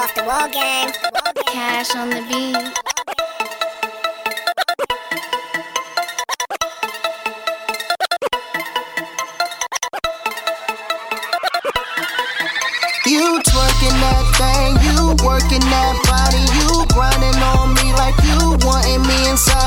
[0.00, 0.90] Off the wall gang.
[1.46, 2.56] Cash on the beat.
[13.04, 19.02] You twerking that thing, you working that body, you grinding on me like you wanting
[19.02, 19.59] me inside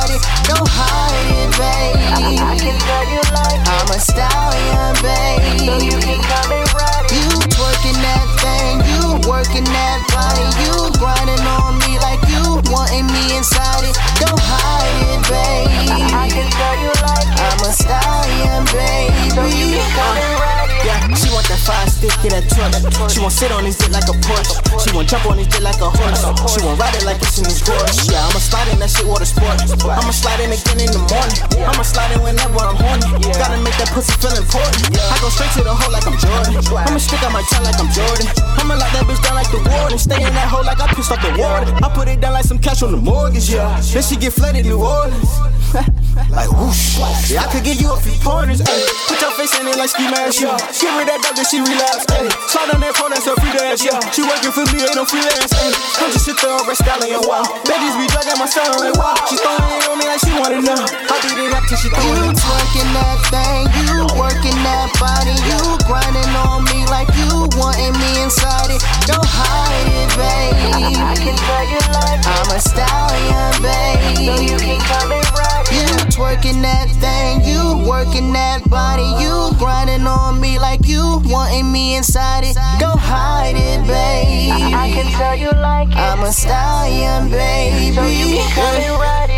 [22.10, 22.34] stick.
[23.12, 24.60] She want sit on his dick like a Porsche.
[24.84, 26.24] She want jump on his dick like a horse.
[26.52, 28.12] She want ride it like it's in his gorge.
[28.12, 29.56] Yeah, I'ma slide in that shit water sport.
[29.86, 31.40] I'ma slide in again in the morning.
[31.64, 33.08] I'ma slide in whenever I'm horny.
[33.40, 34.84] Gotta make that pussy feel important.
[34.98, 36.60] I go straight to the hole like I'm Jordan.
[36.76, 38.28] I'ma stick out my tongue like I'm Jordan.
[38.60, 39.98] I'ma lock that bitch down like the warden.
[40.00, 41.72] Stay in that hole like I pissed off the warden.
[41.80, 43.48] I put it down like some cash on the mortgage.
[43.50, 45.53] Yeah, then she get flooded New Orleans.
[45.74, 47.02] Like whoosh.
[47.34, 48.62] Yeah, I could give you a few pointers.
[48.62, 50.38] Put your face in it like ski mask.
[50.42, 50.54] Yeah.
[50.78, 52.06] Give her that dog that she relapse.
[52.14, 52.30] Ay.
[52.46, 53.82] Slide on that phone, that's her free dance.
[53.82, 53.98] Yeah.
[54.14, 55.50] She working for me, ain't no freelance.
[55.58, 55.74] Ay.
[55.98, 57.42] Come just sit there and rest down in your wow.
[57.66, 59.18] Babies be dragging my son like wow.
[59.26, 60.78] She throwing it on me like she wanna know.
[60.86, 62.38] I beat it up till she throw You it up.
[62.38, 65.58] twerking that thing, you working that body, you
[65.90, 66.13] grinding
[80.74, 82.56] like you wanting me inside it.
[82.80, 84.74] Don't hide it, baby.
[84.74, 84.96] I babe.
[84.96, 88.86] can tell you like it, I'm a stallion, so you can come baby.
[88.86, 89.33] and ride it.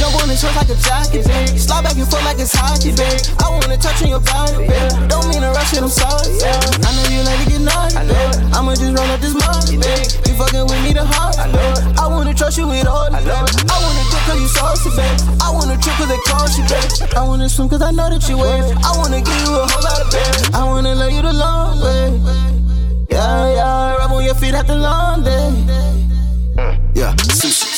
[0.00, 1.60] Jump on his horse like a jockey, babe.
[1.60, 3.20] Slide back and forth like it's hockey, babe.
[3.36, 5.12] I wanna touch on your body, babe.
[5.12, 6.56] Don't mean to rush it, I'm sorry, babe.
[6.56, 8.56] I know you like to get naughty, babe.
[8.56, 10.08] I'ma just roll up this money, babe.
[10.24, 12.00] You fucking with me the hard, babe.
[12.00, 13.44] I wanna trust you with all the babe.
[13.68, 15.20] I wanna dip cause you saucy, babe.
[15.36, 17.12] I wanna trip cause they cost you, babe.
[17.12, 18.72] I wanna swim cause I know that you wave.
[18.80, 20.56] I wanna give you a whole lot of babe.
[20.56, 22.08] I wanna love you the long way.
[23.12, 24.64] Yeah, yeah, rub on your feet long day.
[24.64, 25.09] Yeah, sushi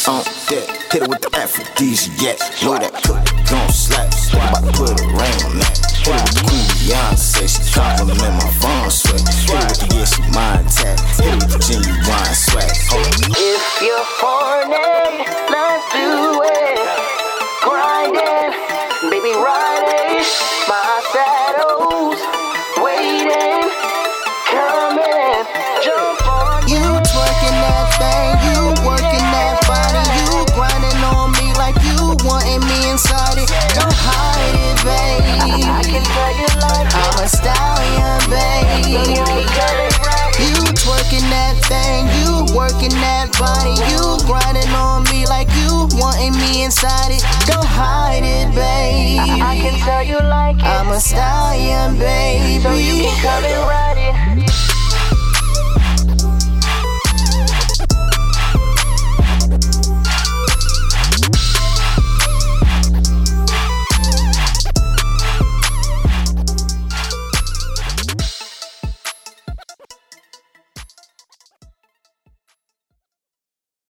[0.08, 0.66] on deck.
[0.90, 2.38] Hit it with the aphrodisiac.
[2.64, 4.10] Know that cook gon' slap.
[4.34, 5.78] I'm about to put a ring on that.
[6.02, 7.46] Hit it with Queen Beyonce.
[7.46, 9.20] She compliment my phone sweat.
[9.20, 10.98] Hit it with the yeah, mind tap.
[11.20, 12.72] Hit it with the genuine swag.
[13.36, 14.91] If you're horny,
[46.72, 47.22] inside it.
[47.46, 49.20] Don't hide it, baby.
[49.20, 50.64] I can tell you like it.
[50.64, 51.98] I'm a stallion,
[52.62, 53.04] so you baby.
[53.04, 53.81] can come and ride